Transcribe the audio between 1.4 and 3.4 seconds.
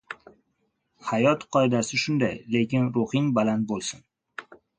qoidasi shunday. Lekin ruhing